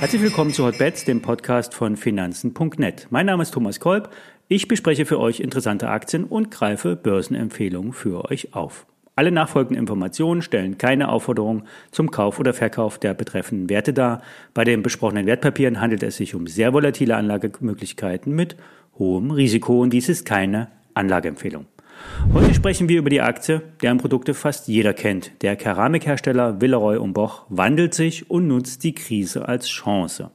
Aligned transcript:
Herzlich 0.00 0.20
willkommen 0.20 0.52
zu 0.52 0.66
Hotbets, 0.66 1.04
dem 1.04 1.22
Podcast 1.22 1.72
von 1.72 1.96
Finanzen.net. 1.96 3.06
Mein 3.08 3.24
Name 3.24 3.42
ist 3.42 3.52
Thomas 3.52 3.80
Kolb. 3.80 4.10
Ich 4.48 4.68
bespreche 4.68 5.06
für 5.06 5.18
euch 5.18 5.40
interessante 5.40 5.88
Aktien 5.88 6.24
und 6.24 6.50
greife 6.50 6.94
Börsenempfehlungen 6.94 7.94
für 7.94 8.30
euch 8.30 8.54
auf. 8.54 8.86
Alle 9.16 9.30
nachfolgenden 9.30 9.78
Informationen 9.78 10.42
stellen 10.42 10.76
keine 10.76 11.08
Aufforderung 11.08 11.64
zum 11.90 12.10
Kauf 12.10 12.38
oder 12.38 12.52
Verkauf 12.52 12.98
der 12.98 13.14
betreffenden 13.14 13.70
Werte 13.70 13.94
dar. 13.94 14.22
Bei 14.52 14.64
den 14.64 14.82
besprochenen 14.82 15.24
Wertpapieren 15.24 15.80
handelt 15.80 16.02
es 16.02 16.16
sich 16.16 16.34
um 16.34 16.46
sehr 16.48 16.72
volatile 16.74 17.16
Anlagemöglichkeiten 17.16 18.34
mit 18.34 18.56
hohem 18.98 19.30
Risiko 19.30 19.80
und 19.80 19.90
dies 19.90 20.08
ist 20.08 20.26
keine 20.26 20.68
Anlageempfehlung. 20.92 21.66
Heute 22.32 22.54
sprechen 22.54 22.88
wir 22.88 22.98
über 22.98 23.10
die 23.10 23.20
Aktie, 23.20 23.62
deren 23.82 23.98
Produkte 23.98 24.34
fast 24.34 24.66
jeder 24.68 24.92
kennt. 24.92 25.30
Der 25.42 25.56
Keramikhersteller 25.56 26.60
Villeroy 26.60 26.98
Boch 27.12 27.46
wandelt 27.48 27.94
sich 27.94 28.30
und 28.30 28.48
nutzt 28.48 28.82
die 28.82 28.94
Krise 28.94 29.48
als 29.48 29.68
Chance. 29.68 30.30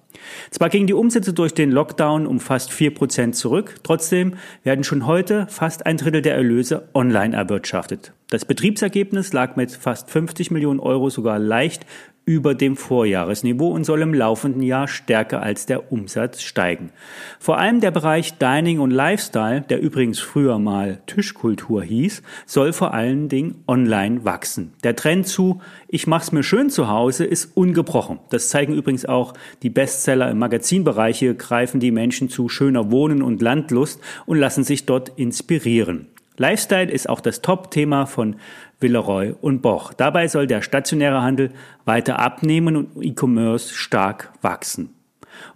Zwar 0.51 0.69
gingen 0.69 0.87
die 0.87 0.93
Umsätze 0.93 1.33
durch 1.33 1.53
den 1.53 1.71
Lockdown 1.71 2.25
um 2.25 2.39
fast 2.39 2.71
vier 2.71 2.93
Prozent 2.93 3.35
zurück, 3.35 3.75
trotzdem 3.83 4.35
werden 4.63 4.83
schon 4.83 5.05
heute 5.05 5.47
fast 5.49 5.85
ein 5.85 5.97
Drittel 5.97 6.21
der 6.21 6.35
Erlöse 6.35 6.89
online 6.93 7.35
erwirtschaftet. 7.35 8.13
Das 8.29 8.45
Betriebsergebnis 8.45 9.33
lag 9.33 9.55
mit 9.55 9.71
fast 9.71 10.09
50 10.11 10.51
Millionen 10.51 10.79
Euro 10.79 11.09
sogar 11.09 11.39
leicht 11.39 11.85
über 12.29 12.53
dem 12.53 12.75
Vorjahresniveau 12.75 13.69
und 13.69 13.85
soll 13.85 14.03
im 14.03 14.13
laufenden 14.13 14.61
Jahr 14.61 14.88
stärker 14.88 15.41
als 15.41 15.65
der 15.65 15.91
Umsatz 15.91 16.43
steigen. 16.43 16.91
Vor 17.39 17.57
allem 17.57 17.79
der 17.79 17.89
Bereich 17.89 18.38
Dining 18.38 18.79
und 18.79 18.91
Lifestyle, 18.91 19.61
der 19.61 19.81
übrigens 19.81 20.19
früher 20.19 20.59
mal 20.59 21.02
Tischkultur 21.07 21.81
hieß, 21.81 22.21
soll 22.45 22.71
vor 22.71 22.93
allen 22.93 23.29
Dingen 23.29 23.63
online 23.67 24.25
wachsen. 24.25 24.73
Der 24.83 24.95
Trend 24.95 25.25
zu 25.25 25.59
Ich 25.88 26.05
mach's 26.05 26.31
mir 26.31 26.43
schön 26.43 26.69
zu 26.69 26.88
Hause 26.88 27.25
ist 27.25 27.57
ungebrochen. 27.57 28.19
Das 28.30 28.50
zeigen 28.50 28.75
übrigens 28.75 29.07
auch 29.07 29.33
die 29.63 29.72
Bestseller 29.72 30.30
im 30.30 30.38
Magazinbereich. 30.38 31.17
Hier 31.17 31.33
greifen 31.33 31.80
die 31.80 31.89
Menschen 31.89 32.30
zu 32.30 32.47
schöner 32.47 32.91
Wohnen 32.91 33.23
und 33.23 33.41
Landlust 33.41 34.02
und 34.27 34.38
lassen 34.38 34.63
sich 34.63 34.85
dort 34.85 35.09
inspirieren. 35.17 36.09
Lifestyle 36.39 36.89
ist 36.89 37.09
auch 37.09 37.19
das 37.19 37.41
Top-Thema 37.41 38.05
von 38.05 38.37
Villeroy 38.79 39.35
und 39.41 39.61
Boch. 39.61 39.93
Dabei 39.93 40.29
soll 40.29 40.47
der 40.47 40.61
stationäre 40.61 41.21
Handel 41.21 41.51
weiter 41.83 42.17
abnehmen 42.17 42.77
und 42.77 43.03
E-Commerce 43.03 43.73
stark 43.73 44.31
wachsen. 44.41 44.95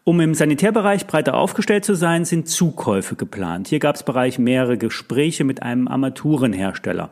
Um 0.04 0.20
im 0.20 0.34
Sanitärbereich 0.34 1.08
breiter 1.08 1.36
aufgestellt 1.36 1.86
zu 1.86 1.96
sein, 1.96 2.26
sind 2.26 2.50
Zukäufe 2.50 3.16
geplant. 3.16 3.70
Hier 3.70 3.80
gab 3.80 3.96
es 3.96 4.04
bereits 4.04 4.38
mehrere 4.38 4.78
Gespräche 4.78 5.46
mit 5.46 5.64
einem 5.64 5.88
Armaturenhersteller. 5.88 7.10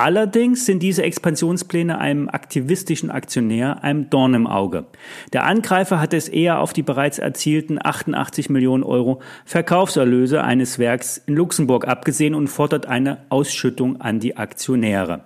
Allerdings 0.00 0.64
sind 0.64 0.80
diese 0.84 1.02
Expansionspläne 1.02 1.98
einem 1.98 2.28
aktivistischen 2.28 3.10
Aktionär 3.10 3.82
einem 3.82 4.08
Dorn 4.08 4.32
im 4.34 4.46
Auge. 4.46 4.86
Der 5.32 5.44
Angreifer 5.44 6.00
hat 6.00 6.14
es 6.14 6.28
eher 6.28 6.60
auf 6.60 6.72
die 6.72 6.84
bereits 6.84 7.18
erzielten 7.18 7.80
88 7.82 8.48
Millionen 8.48 8.84
Euro 8.84 9.20
Verkaufserlöse 9.44 10.44
eines 10.44 10.78
Werks 10.78 11.20
in 11.26 11.34
Luxemburg 11.34 11.88
abgesehen 11.88 12.36
und 12.36 12.46
fordert 12.46 12.86
eine 12.86 13.24
Ausschüttung 13.28 14.00
an 14.00 14.20
die 14.20 14.36
Aktionäre. 14.36 15.24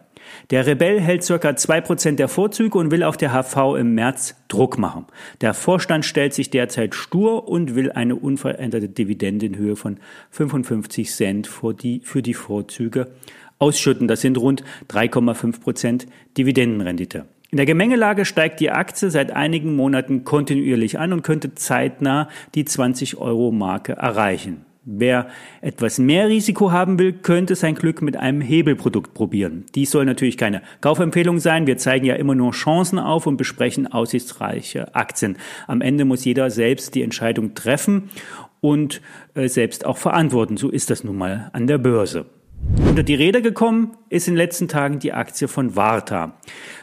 Der 0.48 0.67
Rebell 0.67 1.00
hält 1.00 1.23
circa 1.23 1.50
2% 1.50 2.17
der 2.17 2.28
Vorzüge 2.28 2.78
und 2.78 2.91
will 2.91 3.03
auf 3.03 3.19
der 3.19 3.33
HV 3.33 3.77
im 3.77 3.95
März 3.95 4.37
Druck 4.48 4.78
machen. 4.78 5.05
Der 5.43 5.53
Vorstand 5.53 6.06
stellt 6.06 6.33
sich 6.33 6.48
derzeit 6.48 6.95
stur 6.95 7.47
und 7.47 7.75
will 7.75 7.93
eine 7.93 8.17
unveränderte 8.17 8.89
Dividende 8.89 9.45
in 9.45 9.56
Höhe 9.56 9.77
von 9.77 9.98
55 10.31 11.11
Cent 11.11 11.47
für 11.47 11.75
die, 11.75 12.00
für 12.05 12.23
die 12.23 12.34
Vorzüge 12.34 13.09
ausschütten. 13.63 14.09
Das 14.09 14.21
sind 14.21 14.37
rund 14.37 14.65
3,5 14.91 15.61
Prozent 15.61 16.07
Dividendenrendite. 16.37 17.25
In 17.51 17.59
der 17.59 17.67
Gemengelage 17.67 18.25
steigt 18.25 18.61
die 18.61 18.71
Aktie 18.71 19.11
seit 19.11 19.31
einigen 19.31 19.77
Monaten 19.77 20.25
kontinuierlich 20.25 20.99
an 20.99 21.13
und 21.13 21.23
könnte 21.23 21.55
zeitnah 21.55 22.28
die 22.55 22.65
20 22.65 23.19
Euro 23.19 23.53
Marke 23.53 23.93
erreichen. 23.93 24.65
Wer 24.84 25.28
etwas 25.61 25.99
mehr 25.99 26.27
Risiko 26.27 26.72
haben 26.72 26.99
will, 26.99 27.12
könnte 27.12 27.55
sein 27.55 27.77
Glück 27.77 28.03
mit 28.03 28.17
einem 28.17 28.41
Hebelprodukt 28.41 29.15
probieren. 29.15 29.65
Dies 29.77 29.93
soll 29.93 30.06
natürlich 30.06 30.37
keine 30.37 30.61
Kaufempfehlung 30.81 31.39
sein. 31.39 31.69
Wir 31.69 31.78
zeigen 31.78 32.05
ja 32.05 32.17
immer 32.17 32.34
nur 32.34 32.51
Chancen 32.51 32.99
auf 32.99 33.28
und 33.28 33.37
besprechen 33.37 33.87
aussichtsreiche 33.87 34.93
Aktien. 34.97 35.37
Am 35.69 35.83
Ende 35.83 36.05
muss 36.05 36.25
jeder 36.25 36.51
selbst 36.51 36.97
die 36.97 37.03
Entscheidung 37.03 37.55
treffen 37.55 38.11
und 38.61 39.03
äh, 39.34 39.47
selbst 39.47 39.87
auch 39.87 39.99
verantworten. 39.99 40.56
So 40.56 40.69
ist 40.69 40.91
das 40.91 41.05
nun 41.05 41.17
mal 41.17 41.51
an 41.53 41.69
der 41.69 41.78
Börse. 41.78 42.27
Unter 42.93 43.03
die 43.03 43.15
Räder 43.15 43.41
gekommen 43.41 43.97
ist 44.11 44.28
in 44.28 44.34
den 44.34 44.39
letzten 44.39 44.69
Tagen 44.69 44.99
die 44.99 45.15
Aktie 45.15 45.49
von 45.49 45.77
Varta. 45.77 46.34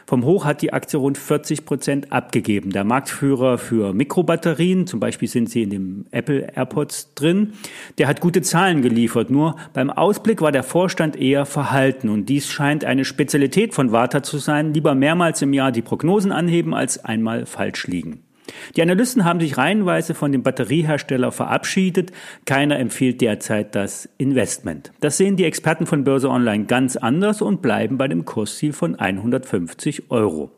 Vom 0.06 0.24
Hoch 0.24 0.44
hat 0.44 0.60
die 0.60 0.72
Aktie 0.72 0.98
rund 0.98 1.16
40 1.16 1.64
Prozent 1.64 2.12
abgegeben. 2.12 2.70
Der 2.70 2.82
Marktführer 2.82 3.58
für 3.58 3.92
Mikrobatterien, 3.92 4.88
zum 4.88 4.98
Beispiel 4.98 5.28
sind 5.28 5.48
sie 5.48 5.62
in 5.62 5.70
dem 5.70 6.06
Apple 6.10 6.48
AirPods 6.56 7.14
drin, 7.14 7.52
der 7.98 8.08
hat 8.08 8.20
gute 8.20 8.42
Zahlen 8.42 8.82
geliefert. 8.82 9.30
Nur 9.30 9.54
beim 9.72 9.88
Ausblick 9.88 10.40
war 10.40 10.50
der 10.50 10.64
Vorstand 10.64 11.14
eher 11.14 11.46
verhalten 11.46 12.08
und 12.08 12.28
dies 12.28 12.48
scheint 12.48 12.84
eine 12.84 13.04
Spezialität 13.04 13.72
von 13.72 13.92
Varta 13.92 14.22
zu 14.22 14.38
sein. 14.38 14.74
Lieber 14.74 14.96
mehrmals 14.96 15.42
im 15.42 15.52
Jahr 15.52 15.70
die 15.70 15.82
Prognosen 15.82 16.32
anheben 16.32 16.74
als 16.74 17.04
einmal 17.04 17.46
falsch 17.46 17.86
liegen. 17.86 18.24
Die 18.76 18.82
Analysten 18.82 19.24
haben 19.24 19.40
sich 19.40 19.56
reihenweise 19.56 20.14
von 20.14 20.32
dem 20.32 20.42
Batteriehersteller 20.42 21.32
verabschiedet. 21.32 22.12
Keiner 22.44 22.78
empfiehlt 22.78 23.20
derzeit 23.20 23.74
das 23.74 24.08
Investment. 24.18 24.92
Das 25.00 25.16
sehen 25.16 25.36
die 25.36 25.44
Experten 25.44 25.86
von 25.86 26.04
Börse 26.04 26.28
Online 26.28 26.64
ganz 26.64 26.96
anders 26.96 27.42
und 27.42 27.62
bleiben 27.62 27.98
bei 27.98 28.08
dem 28.08 28.24
Kursziel 28.24 28.72
von 28.72 28.94
150 28.94 30.10
Euro. 30.10 30.50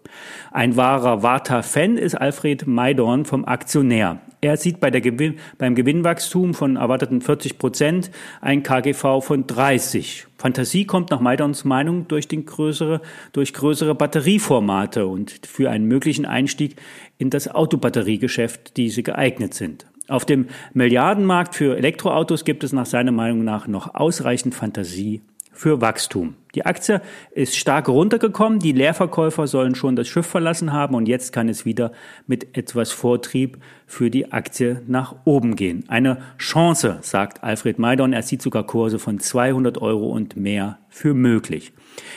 Ein 0.50 0.76
wahrer 0.76 1.22
Warta-Fan 1.22 1.97
ist 1.97 2.14
Alfred 2.14 2.66
Maidorn 2.66 3.25
vom 3.25 3.44
Aktionär. 3.44 4.20
Er 4.44 4.56
sieht 4.56 4.80
bei 4.80 4.91
der 4.91 5.00
Gewinn, 5.00 5.36
beim 5.56 5.76
Gewinnwachstum 5.76 6.53
von 6.53 6.75
erwarteten 6.75 7.20
40 7.20 7.58
Prozent 7.58 8.10
ein 8.41 8.64
KGV 8.64 9.20
von 9.20 9.47
30. 9.47 10.26
Fantasie 10.36 10.84
kommt 10.84 11.12
nach 11.12 11.20
Maidons 11.20 11.64
Meinung 11.64 12.08
durch, 12.08 12.26
den 12.26 12.44
größere, 12.44 13.02
durch 13.32 13.54
größere 13.54 13.94
Batterieformate 13.94 15.06
und 15.06 15.47
für 15.47 15.70
einen 15.70 15.86
möglichen 15.86 16.26
Einstieg 16.26 16.75
in 17.19 17.31
das 17.31 17.47
Autobatteriegeschäft, 17.47 18.76
diese 18.76 19.04
geeignet 19.04 19.54
sind. 19.54 19.86
Auf 20.08 20.25
dem 20.25 20.48
Milliardenmarkt 20.75 21.54
für 21.54 21.76
Elektroautos 21.76 22.44
gibt 22.44 22.64
es 22.64 22.72
nach 22.72 22.86
seiner 22.86 23.12
Meinung 23.12 23.44
nach 23.44 23.69
noch 23.69 23.94
ausreichend 23.94 24.56
Fantasie 24.56 25.22
für 25.52 25.80
Wachstum. 25.80 26.34
Die 26.54 26.66
Aktie 26.66 27.00
ist 27.30 27.56
stark 27.56 27.88
runtergekommen, 27.88 28.58
die 28.58 28.72
Leerverkäufer 28.72 29.46
sollen 29.46 29.74
schon 29.74 29.96
das 29.96 30.08
Schiff 30.08 30.26
verlassen 30.26 30.72
haben 30.72 30.94
und 30.94 31.08
jetzt 31.08 31.32
kann 31.32 31.48
es 31.48 31.64
wieder 31.64 31.92
mit 32.26 32.58
etwas 32.58 32.92
Vortrieb 32.92 33.58
für 33.86 34.10
die 34.10 34.32
Aktie 34.32 34.82
nach 34.86 35.14
oben 35.24 35.56
gehen. 35.56 35.84
Eine 35.88 36.18
Chance, 36.36 36.98
sagt 37.00 37.42
Alfred 37.42 37.78
Maidon, 37.78 38.12
er 38.12 38.22
sieht 38.22 38.42
sogar 38.42 38.66
Kurse 38.66 38.98
von 38.98 39.18
200 39.18 39.78
Euro 39.78 40.10
und 40.10 40.36
mehr 40.36 40.78
für 40.88 41.14
möglich. 41.14 41.72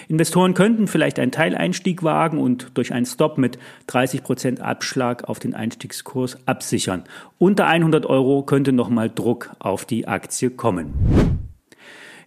Investoren 0.09 0.53
könnten 0.53 0.87
vielleicht 0.87 1.19
einen 1.19 1.31
Teileinstieg 1.31 2.03
wagen 2.03 2.37
und 2.37 2.71
durch 2.73 2.93
einen 2.93 3.05
Stop 3.05 3.37
mit 3.37 3.57
30 3.87 4.23
Prozent 4.23 4.59
Abschlag 4.59 5.29
auf 5.29 5.39
den 5.39 5.53
Einstiegskurs 5.53 6.37
absichern. 6.45 7.03
Unter 7.37 7.67
100 7.67 8.05
Euro 8.05 8.43
könnte 8.43 8.73
nochmal 8.73 9.09
Druck 9.09 9.51
auf 9.59 9.85
die 9.85 10.07
Aktie 10.07 10.49
kommen. 10.49 11.34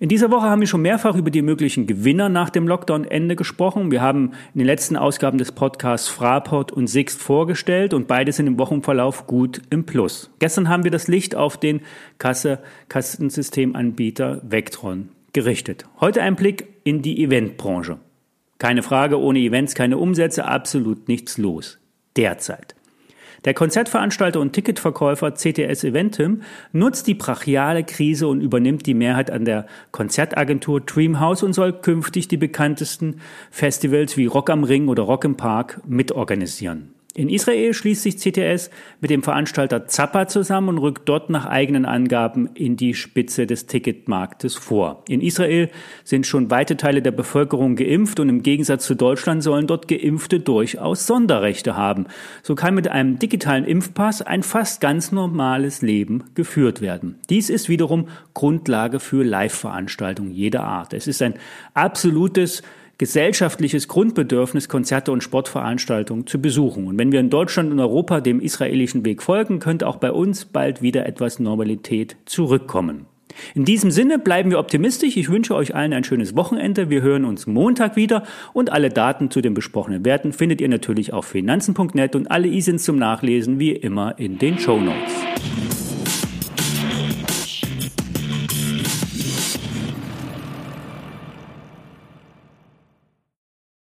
In 0.01 0.09
dieser 0.09 0.31
Woche 0.31 0.49
haben 0.49 0.61
wir 0.61 0.69
schon 0.69 0.83
mehrfach 0.83 1.17
über 1.17 1.33
die 1.33 1.43
möglichen 1.43 1.89
Gewinner 1.89 2.29
nach 2.29 2.51
dem 2.51 2.69
Lockdown-Ende 2.69 3.35
gesprochen. 3.35 3.91
Wir 3.91 4.01
haben 4.01 4.31
in 4.55 4.61
den 4.61 4.67
letzten 4.67 4.97
Ausgaben 4.97 5.39
des 5.39 5.51
Podcasts 5.51 6.07
Fraport 6.07 6.71
und 6.71 6.87
Sixt 6.87 7.21
vorgestellt 7.21 7.93
und 7.93 8.07
beide 8.07 8.31
sind 8.31 8.47
im 8.47 8.59
Wochenverlauf 8.59 9.27
gut 9.27 9.61
im 9.71 9.87
Plus. 9.87 10.31
Gestern 10.39 10.69
haben 10.69 10.85
wir 10.85 10.93
das 10.93 11.09
Licht 11.09 11.35
auf 11.35 11.57
den 11.57 11.81
Kasse 12.19 12.61
Kassensystemanbieter 12.89 14.41
Vectron 14.49 15.09
gerichtet. 15.33 15.85
Heute 16.01 16.23
ein 16.23 16.37
Blick 16.37 16.69
in 16.85 17.03
die 17.03 17.21
Eventbranche. 17.25 17.99
Keine 18.59 18.85
Frage, 18.85 19.21
ohne 19.21 19.41
Events 19.41 19.75
keine 19.75 19.99
Umsätze, 19.99 20.45
absolut 20.45 21.09
nichts 21.09 21.39
los. 21.39 21.79
Derzeit. 22.17 22.77
Der 23.45 23.55
Konzertveranstalter 23.55 24.41
und 24.41 24.53
Ticketverkäufer 24.53 25.33
CTS 25.33 25.85
Eventim 25.85 26.43
nutzt 26.73 27.07
die 27.07 27.15
brachiale 27.15 27.85
Krise 27.85 28.29
und 28.29 28.41
übernimmt 28.41 28.87
die 28.87 28.95
Mehrheit 28.95 29.31
an 29.31 29.45
der 29.45 29.67
Konzertagentur 29.93 30.81
Dreamhouse 30.81 31.43
und 31.43 31.53
soll 31.53 31.73
künftig 31.73 32.29
die 32.29 32.37
bekanntesten 32.37 33.21
Festivals 33.51 34.17
wie 34.17 34.27
Rock 34.27 34.51
am 34.51 34.65
Ring 34.65 34.89
oder 34.89 35.05
Rock 35.05 35.25
im 35.25 35.37
Park 35.37 35.81
mitorganisieren. 35.87 36.98
In 37.19 37.31
Israel 37.31 37.75
schließt 37.75 38.05
sich 38.05 38.17
CTS 38.19 38.71
mit 39.01 39.11
dem 39.11 39.25
Veranstalter 39.25 39.89
Zappa 39.89 40.29
zusammen 40.29 40.69
und 40.69 40.79
rückt 40.79 41.09
dort 41.09 41.31
nach 41.31 41.47
eigenen 41.47 41.85
Angaben 41.85 42.49
in 42.55 42.77
die 42.77 42.95
Spitze 42.95 43.45
des 43.49 43.67
Ticketmarktes 43.67 44.55
vor. 44.55 45.03
In 45.09 45.21
Israel 45.21 45.69
sind 46.05 46.29
schon 46.29 46.49
weite 46.53 46.77
Teile 46.77 47.03
der 47.03 47.11
Bevölkerung 47.11 47.75
geimpft 47.75 48.21
und 48.21 48.29
im 48.29 48.45
Gegensatz 48.45 48.87
zu 48.87 48.95
Deutschland 48.95 49.43
sollen 49.43 49.67
dort 49.67 49.89
Geimpfte 49.89 50.39
durchaus 50.39 51.09
Sonderrechte 51.09 51.77
haben. 51.77 52.07
So 52.45 52.55
kann 52.55 52.77
mit 52.77 52.87
einem 52.87 53.19
digitalen 53.19 53.65
Impfpass 53.65 54.23
ein 54.23 54.45
fast 54.45 54.81
ganz 54.81 55.11
normales 55.11 55.83
Leben 55.83 56.23
geführt 56.37 56.81
werden. 56.81 57.17
Dies 57.31 57.51
ist 57.51 57.69
wiederum 57.69 58.07
Grundlage 58.33 59.01
für 59.01 59.25
Live-Veranstaltungen 59.25 60.31
jeder 60.31 60.63
Art. 60.63 60.95
Es 60.95 61.09
ist 61.09 61.21
ein 61.21 61.35
absolutes 61.75 62.63
gesellschaftliches 62.99 63.87
Grundbedürfnis, 63.89 64.69
Konzerte 64.69 65.13
und 65.13 65.23
Sportveranstaltungen 65.23 66.27
zu 66.27 66.43
besuchen. 66.43 66.89
Und 66.89 66.99
wenn 66.99 67.13
wir 67.13 67.21
in 67.21 67.31
Deutschland 67.31 67.71
und 67.71 67.79
Europa 67.79 68.21
dem 68.21 68.41
israelischen 68.41 69.05
Weg 69.05 69.23
folgen, 69.23 69.61
könnte 69.61 69.87
auch 69.87 69.97
bei 69.97 70.11
uns 70.11 70.45
bald 70.45 70.83
wieder 70.83 71.07
etwas 71.07 71.39
Normalität 71.39 72.17
zurückkommen. 72.27 73.07
In 73.55 73.65
diesem 73.65 73.91
Sinne 73.91 74.19
bleiben 74.19 74.51
wir 74.51 74.59
optimistisch. 74.59 75.17
Ich 75.17 75.31
wünsche 75.31 75.55
euch 75.55 75.75
allen 75.75 75.93
ein 75.93 76.03
schönes 76.03 76.35
Wochenende. 76.35 76.91
Wir 76.91 77.03
hören 77.03 77.25
uns 77.25 77.47
Montag 77.47 77.95
wieder 77.95 78.25
und 78.53 78.71
alle 78.73 78.91
Daten 78.91 79.31
zu 79.31 79.41
den 79.41 79.55
besprochenen 79.55 80.05
Werten 80.05 80.33
findet 80.33 80.61
ihr 80.61 80.69
natürlich 80.69 81.13
auf 81.13 81.27
finanzen.net 81.27 82.17
und 82.17 82.31
alle 82.31 82.49
ISINs 82.49 82.83
zum 82.85 82.97
Nachlesen 82.97 83.61
wie 83.61 83.73
immer 83.73 84.19
in 84.19 84.39
den 84.39 84.59
Show 84.59 84.81
Notes. 84.81 85.78